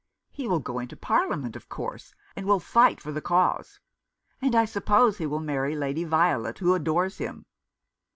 [0.31, 3.79] He will go into Parliament, of course, and will fight for the cause;
[4.41, 7.45] and I suppose he will marry Lady Violet, who adores him."